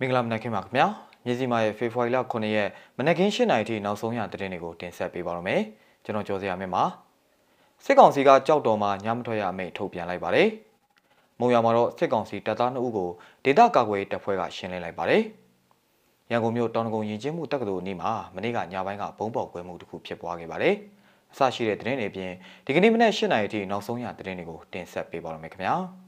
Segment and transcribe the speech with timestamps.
[0.00, 0.86] မင်္ဂလာမနက်ခင်းပါခင်ဗျာ
[1.24, 5.62] မြေစီမာရဲ့ဖေဖော်ဝါရီလ9ရက်မနက်ခင်း7:00နာရီထိနောက်ဆုံးရသတင်းတွေကိုတင်ဆက်ပေးပါရမယ်
[6.04, 6.84] ကျွန်တော်ကျော်စရာမြင့်ပါ
[7.84, 10.48] စစ်ကောင်စီကကြောက်တော်မှာညမထွက်ရအမိန့်ထုတ်ပြန်လိုက်ပါတယ်
[11.40, 13.08] မုံရမှာတော့စစ်ကောင်စီတပ်သား2ဦးကို
[13.44, 15.22] ဒေသကာကွယ်တပ်ဖွဲ့ကရှင်းလင်းလိုက်ပါတယ်
[16.30, 20.74] ရန်ကုန်မြို့တောင်ကုန်းရင်ကျင်းမှုတက္ကသိုလ်အနီးမှာမနေ့ကညပိုင်းကဘုံပေါက်ကွဲမှုတစ်ခုဖြစ်ပွားခဲ့ပါတယ်
[21.32, 22.32] အဆရှိတဲ့သတင်းတွေပြင်
[22.66, 26.07] ဒီကနေ့မနက်7:00နာရီထိနောက်ဆုံးရသတင်းတွေကိုတင်ဆက်ပေးပါရမယ်ခင်ဗျာ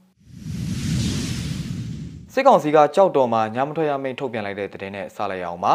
[2.33, 5.73] စစ်ကောင်စီကကြောက်တော်မှာညမထွက်ရမိန့်ထုတ်ပြန်လိုက်တဲ့သတင်းနဲ့စလိုက်ရအောင်ပါ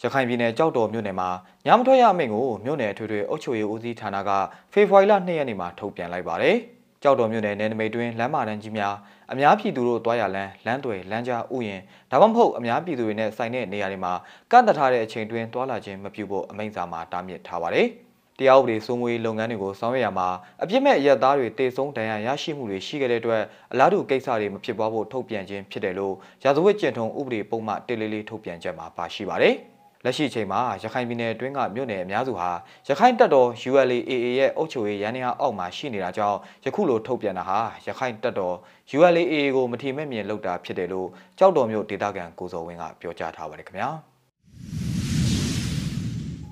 [0.00, 1.28] ရခိုင်ပြည်နယ်ကြောက်တော်မြို့နယ်မှာ
[1.66, 4.30] ညမထွက်ရမိန့်ကိုမြို့နယ်အထွေထွေအုပ်ချုပ်ရေးဦးစီးဌာနက
[4.72, 6.56] ဖေဖော်ဝါရီလ2ရက်နေ့မှာထုတ်ပြန်လိုက်ပါတယ်
[7.02, 8.94] ကြောက်တော်မြို့နယ်နယ်နိမိတ်တွင်လမ်းမတန်းကြီးများ
[9.32, 11.80] အများပြည်သူတို့တွားရလန်းလမ်းတွေလမ်းကြားဥယျင်
[12.10, 14.12] ဒါမှမဟုတ်အများပြည်သူတွေနဲ့ဆိုင်တဲ့နေရာတွေမှာ
[14.50, 17.88] ကန့်သတ်ထားတဲ့အချိန်တွင်တွာလာခြင်းမပြုဖို့အမိန့်စာမှာတားမြစ်ထားပါတယ်။
[18.38, 20.28] တရားဥပဒေစိုးမိုးရေးလုပ်ငန်းတွေကိုဆောင်ရွက်ရမှာ
[20.62, 29.56] အပြစ်မဲ့ရက်သားတွေတေဆုံးဒဏ်ရာရရှိမှုတွေရှိခဲ့တဲ့အတွက်အလားတူကိစ္စတွေမဖြစ်ပွားဖို့ထုတ်ပြန်ခြင်းဖြစ်တယ်လို့ရာဇဝတ်ကျင့်ထုံးဥပဒေပုံမှန်တေလေးလေးထုတ်ပြန်ချက်မှာပါရှိပါတယ်။
[30.04, 32.50] လက်ရှိချိန်မှာရခိုင်ပြည်နယ်အတွင်းကမြို့နယ်အများစုဟာ
[32.88, 38.56] ရခိုင်တပ်တော် ULAA ရဲ့အုပ်ချုပ်ရေးရန်နေအောက်မှာရှိနေတာကြောင့်ယခုလိုထုတ်ပြန်တာဟာရခိုင်တပ်တော်
[38.96, 43.90] ULAA ကိုမထီမဲ့မြင်လုပ်တာဖြစ်တယ်လို့ကြောက်တော်မြို့ဒေသခံကိုစောဝင်းကပြောကြားထားပါတယ်ခင်ဗျာ။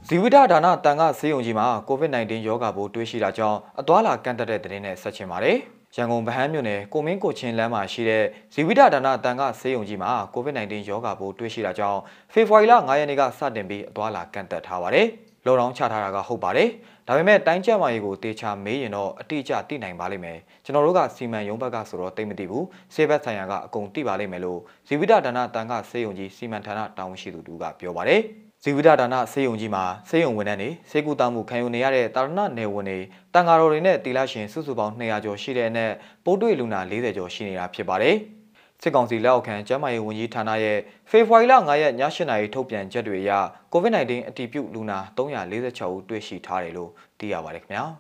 [0.08, 5.56] ဇီဝိဒဒါနတန်ခဆေးရုံကြီးမှာ COVID-19 ရောဂါပိုးတွေ့ရှိတာကြောင့်အသွာလာကန့်တက်တဲ့သတင်းနဲ့ဆက်ချင်ပါတယ်။
[5.96, 8.24] ရန်ကုန်ဗဟန်းမြို့နယ်ကိုမင်းကိုချင်းလမ်းမှာရှိတဲ့
[8.55, 12.00] ဇီဝိဒဒါနတန်ခဆေးရုံကြီးမှာ COVID-19 ရောဂါပိုးတွေ့ရှိတာကြောင့်
[12.33, 15.06] ဖေဖော်ဝါရီလ9ရက်နေ့ကစတင်ပြီးအသွာလာကန့်တက်ထားပါတယ်။
[15.47, 16.69] လော်ဒေါင်းချထားတာကဟုတ်ပါတယ်။
[17.06, 22.64] ဒါပေမဲ့တိုင်းကျပ်မာရေးကိုတေချာမေးရင်တော့အတိအကျသိနိုင်ပါလိမ့်မယ်။ကျွန်တော်တို့ကစီမံရုံးဘက်ကဆိုတော့သိမသိဘူး။
[22.95, 28.20] ဆေးဘက်ဆိုင်ရာကအကုန်သိပါလိမ့်မယ်လို့ဇီဝိဒဒါနတန်ခဆေးရုံကြီးစီမံဌာနတာဝန်ရှိသူတူကပြောပါတယ်။
[28.62, 32.98] ဇီဝိဒဒါနဆေးရုံကြီးမှာဆေးရုံဝန်ထမ်းတွေဆေးကူတာမှုခံယူနေရတဲ့တာရဏနယ်ဝန်တွေ
[33.34, 35.92] တန်ဃာတော်တွေနဲ့တီလာရှင်စုစုပေါင်း200ကျော်ရှိတဲ့အနက်
[36.25, 38.17] ပိုးတွေ့လူနာ40ကျော်ရှိနေတာဖြစ်ပါတယ်။
[38.86, 40.78] စစ်ကောင်စီလက်အောက်ခံကျန်းမာရေးဝန်ကြီးဌာနရဲ့
[41.10, 43.30] ဖေဖော်ဝါရီလ9ရက်ည8နာရီထုတ်ပြန်ချက်တွေအရ
[43.72, 47.84] COVID-19 အတည်ပြုလူနာ346ဦးတွေ့ရှိထားတယ်လို့သိရပါတယ်ခင်ဗျာ။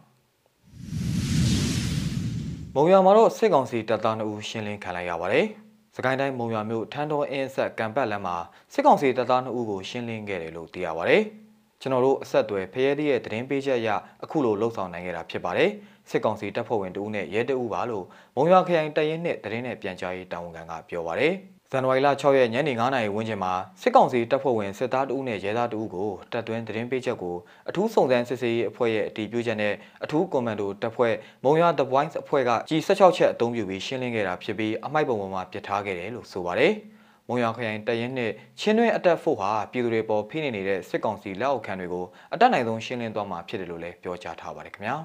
[2.74, 5.46] မုံရွာမှာတော့စစ်ကောင်စီတပ်သား2ဦးရှင်းလင်းခံလိုက်ရပါတယ်။
[5.96, 8.36] စကိုင်းတိုင်းမုံရွာမြို့ထန်းတော်အင်းဆက်ကံပတ်လမ်းမှာ
[8.72, 11.18] စစ်ကောင်စီတပ်သား2ဦးကိုရှင်းလင်းခဲ့တယ်လို့သိရပါဗျ။
[11.84, 13.88] ကျွန်တော်တို့အဆက်အသွယ်ဖရဲသည့်ရဲ့သတင်းပေးချက်အရ
[14.24, 15.70] အခုလိုလှုပ်ဆောင်နိုင်ခဲ့တာဖြစ်ပါတယ်။
[16.10, 18.04] စစ်ကောင်စီတပ်ဖွဲ့ဝင်တဦးနဲ့ရဲတအူးပါလို့
[18.36, 21.28] မုံရွာခရိုင်တရင်နဲ့သတင်းနဲ့ပြန်ကြားရေးတာဝန်ခံကပြောပါဗျ။
[21.70, 23.52] ဇန်နဝါရီလ6ရက်ညနေ9:00နာရီဝန်းကျင်မှာ
[23.82, 27.36] စစ်ကောင်စီတပ်ဖွဲ့ဝင်စစ်သားတဦးနဲ့ရဲသားတဦးကိုတပ်သွင်းသတင်းပေးချက်ကို
[27.68, 29.74] အထူးစုံစမ်းစစ်ဆေးရေးအဖွဲ့ရဲ့အတည်ပြုချက်နဲ့
[30.04, 36.74] အထူးကွန်မန်ဒိုတပ်ဖွဲ့မုံရွာ The Voice အဖွဲ့ကကြီး16ချက်အသုံးပြုပြီးရှင်းလင်းခဲ့တာဖြစ်ပြီးအမိုက်ပုံပေါ်မှာပြစ်ထားခဲ့တယ်လို့ဆိုပါတယ်။
[37.28, 38.30] မုံရွာခရိုင်တရင်နဲ့
[38.60, 44.96] ချင်းတွင်းအတက်ဖို့ဟာပြည်သူတွေပေါ်ဖိနေနေတဲ့စစ်ကောင်စီလက်အောက်ခံတွေကိုအတက်နိုင်ဆုံးရှင်းလင်းသွားမှာဖြစ်တယ်လို့လည်းပြောကြားထားပါတယ်ခင်ဗျာ။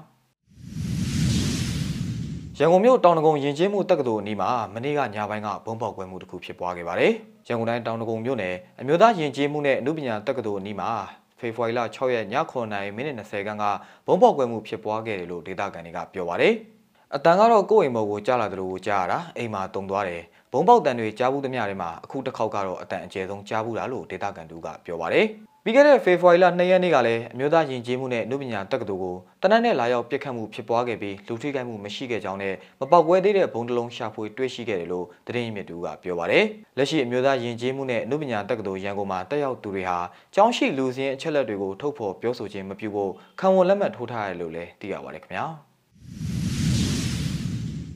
[2.58, 7.12] ရန်ကုန်မြို့တောင်တကုံရင်ကျင်းမှုတက္ကသိုလ်အနီးမှာမနေ့ကညပိုင်းကဘုံပေါက်ကွဲမှုတစ်ခုဖြစ်ပွားခဲ့ပါတယ်။
[7.48, 10.90] ရန်ကုန်တိုင်းတောင်တကုံမြို့နယ်အမျိုးသားရင်ကျင်းမှုနဲ့အမှုပညာတက္ကသိုလ်အနီးမှာ
[11.38, 13.64] ဖေဖော်ဝါရီလ6ရက်ည9:00မိနစ်20ခန်းက
[14.06, 16.54] ဘုံပေါက်ကွဲမှုဖြစ်ပွားခဲ့တယ်လို့ဒေသခံတွေကပြောပါတယ်။
[17.16, 20.22] အတန်ကတော့ကိုယ့်အိမ်မော်ကိုကြားလာတယ်လို့ကြားရတာအိမ်မှာတုံသွားတယ်။
[20.52, 25.26] ဘုံပေါက်တန်တွေကြားဘူးသမျှတွေမှာအခုတစ်ခေါက်ကတော့အတန်အကျယ်ဆုံးကြားဘူးလားလို့ဒေသခံတို့ကပြောပါတယ်။
[25.64, 36.44] ပြီးခဲ့တဲ့ဖေဖော်ဝါရီလ2ရက်နေ့ကလည်းအမျိုးသားယဉ်ကျေးမှုနဲ့လူပညာတက္ကသိုလ်ကိုတနက်နဲ့လာရောက်ပြစ်ခတ်မှုဖြစ်ပွားခဲ့ပြီးလူထိခိုက်မှုမရှိခဲ့ကြောင်းနဲ့မပေါက်ကွဲသေးတဲ့ဘုံတလုံးရှာဖွေတွေ့ရှိခဲ့တယ်လို့သတင်းရင်းမြစ်တူကပြောပါတယ်။
[36.76, 39.98] လက်ရှိအမျိုးသားယဉ်ကျေးမှုနဲ့လူပညာတက္ကသိုလ်ရန်ကုန်မှာတက်ရောက်သူတွေဟာ
[40.34, 45.46] ကျောင်းရှိလူစင်းအချက်လက်တွေကိုထုတ်ဖော်ပြောဆိုခြင်းမပြုဖို့ခံဝန်လက်မှတ်ထိုးထားရတယ်လို့လည်းသိရပါတယ်ခင်ဗျာ။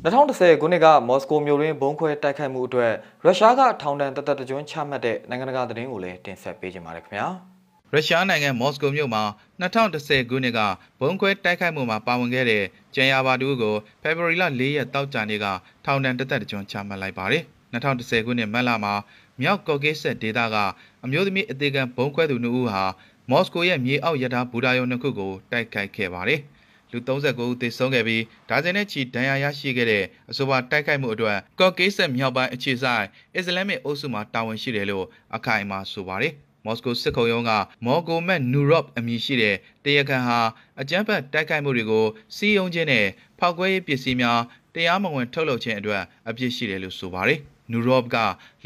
[0.05, 2.93] 2010ခုနှစ်ကမော်စကိုမြို့တွင်ဘုံခွဲတိုက်ခိုက်မှုအတွက်
[3.25, 7.27] ရုရှားကထောင်ဒဏ်တသက်တကြွချမှတ်တဲ့နိုင်ငံတကာသတင်းကိုလည်းတင်ဆက်ပေးကြပါရခင်ဗျာ။
[7.93, 9.23] ရုရှားနိုင်ငံမော်စကိုမြို့မှာ
[9.61, 10.61] 2010ခုနှစ်က
[11.01, 15.47] ဘုံခွဲတိုက်ခိုက်မှုမှာပါဝင်ခဲ့တဲ့ကျန်ယာဘာတူကိုဖေဖော်ဝါရီလ4ရက်တောက်ကြနေ့က
[15.85, 17.43] ထောင်ဒဏ်တစ်သက်တကြွချမှတ်လိုက်ပါတယ်။
[17.75, 18.95] 2010ခုနှစ်မတ်လမှာ
[19.41, 20.57] မြောက်ကော်ကေးဆက်ဒေသက
[21.05, 22.85] အမျိုးသမီးအသေးခံဘုံခွဲသူ2ဦးဟာ
[23.31, 26.41] မော်စကိုရဲ့မြေအောက်ရထားဘူတာယုံနှစ်ခုကိုတိုက်ခိုက်ခဲ့ပါတယ်။
[26.95, 33.05] လူ39ဦးသေဆုံးခဲ့ပြီးဒါဇင်နဲ့ချီဒဏ်ရာရရှိခဲ့တဲ့အဆိုပါတိုက်ခိုက်မှုအတွက်ကော့ကေးဆက်မြောက်ပိုင်းအခြေဆိုင်
[33.37, 35.07] အစ္စလာမစ်အုပ်စုမှတာဝန်ရှိတယ်လို့
[35.37, 36.33] အခိုင်အမာဆိုပါတယ်။
[36.65, 37.51] မော်စကိုစစ်ခုံရုံးက
[37.85, 40.41] မော်ဂိုမက်နူရော့အမည်ရှိတဲ့တရခံဟာ
[40.81, 42.07] အကြမ်းဖက်တိုက်ခိုက်မှုတွေကို
[42.37, 43.07] စီးယုံခြင်းနဲ့
[43.39, 44.41] ဖောက်ခွဲရေးပစ္စည်းများ
[44.75, 47.41] တရားမဝင်ထုတ်လုပ်ခြင်းအတွက်အပြစ်ရှိတယ်လို့ဆိုပါတယ်။
[47.73, 48.17] နူရော့က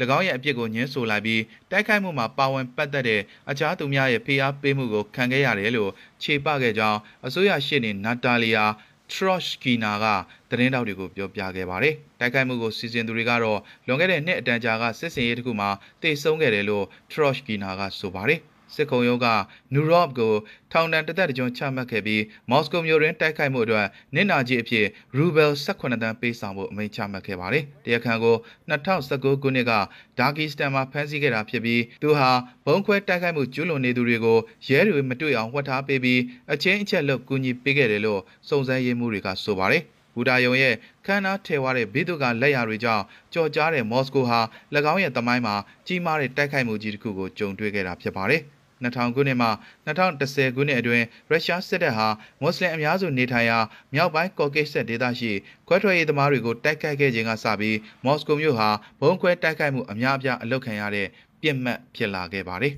[0.17, 1.41] ၎င်းရဲ့အပြစ်ကိုညှင်းဆိုလိုက်ပြီး
[1.71, 5.91] တိုက်ခိုက်မှုမှာပါဝင်ပတ်သက်တဲ့အခြားသူများရဲ့ဖိအားပေးမှုကိုခံခဲ့ရတယ်လို့
[6.23, 8.65] ခြေပခဲ့ကြောင်းအစိုးရရှေ့နေနာတာလီယာ
[9.11, 10.05] ထရော့ကီနာက
[10.49, 15.69] သတင်းတောက်တွေကိုပြောပြခဲ့ပါတယ်။တိုက်ခိုက်မှုကိုစီစဉ်သူတွေကတော့လွန်ခဲ့တဲ့နှစ်အတန်ကြာကစစ်စင်ရေးတစ်ခုမှာ
[16.01, 18.41] တိတ်ဆုံးခဲ့တယ်လို့ထရော့ကီနာကဆိုပါတယ်။
[18.75, 19.27] စစ်ခုံရုံးက
[19.73, 20.33] နူရော့ကို
[20.71, 24.85] ထောင်ဒဏ်တစ်သက်တစ်ကြွချမှတ်ခဲ့ပြီးမော်စကိုမြို့တွင်တိုက်ခိုက်မှုအတွက်နစ်နာကြီးအဖြစ်
[25.17, 28.35] ရူဘယ်18တန်းပေးဆောင်ဖို့အမိန့်ချမှတ်ခဲ့ပါတယ်။တရားခံကို
[28.69, 29.71] 2019ခုနှစ်က
[30.19, 32.29] ဒါဂီစတန်မှာဖမ်းဆီးခဲ့တာဖြစ်ပြီးသူဟာ
[32.65, 34.37] ဘုံခွဲတိုက်ခိုက်မှုကျူးလွန်နေသူတွေကို
[34.67, 36.21] ရဲတွေမတွေ့အောင်ဝှက်ထားပေးပြီး
[36.53, 39.83] အချင်းအချက်လုပ်ကူညီပေးခဲ့တယ်လို့စုံစမ်းရေးမှူးတွေကဆိုပါတယ်။
[40.15, 40.75] ဘူတာယုံရဲ့
[41.05, 44.39] ခန္ဓာထဲဝါတဲ့ဘိတုကလက်ရာတွေကြောင့်ကြော်ကြားတဲ့မော်စကိုဟာ၎
[44.93, 45.55] င်းရဲ့တမိုင်းမှာ
[45.87, 48.43] ကြီးမားတဲ့တိုက်ခိုက်မှုကြီးတစ်ခုကိုကြုံတွေ့ခဲ့တာဖြစ်ပါတယ်။
[48.83, 49.49] 2000ခုနှစ်မှ
[49.87, 52.07] 2010ခုနှစ်အတွင်းရုရှားစစ်တပ်ဟာ
[52.41, 53.59] မွတ်စလင်အများစုနေထိုင်ရာ
[53.93, 55.31] မြောက်ပိုင်းကော်ကိတ်ဆက်ဒေသရှိ
[55.67, 58.69] ခွဲထွက်ရေးသမားတွေကိုတိုက်ခိုက်ခဲ့ခြင်းကစပြီးမော်စကိုမြို့ဟာ
[59.01, 61.07] ဘုံခွဲတိုက်ခိုက်မှုအများအပြားအလုတ်ခံရတဲ့
[61.41, 62.73] ပြစ်မှတ်ဖြစ်လာခဲ့ပါတယ်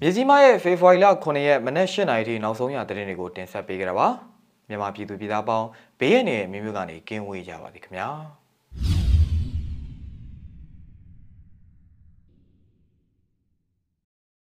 [0.00, 4.08] မြစည်းမရဲ့ဖေဖော်ဝါရီလ9ရက်မနက်8:00နာရီထိနောက်ဆုံးရသတင်းတွေကိုတင်ဆက်ပေးကြတာပါ
[4.68, 5.66] မြန်မာပြည်သူပြည်သားပေါင်း
[6.00, 8.08] ဘေးရန်ရဲ့မြို့မြို့ကနေကင်းဝေးကြပါသည်ခင်ဗျာ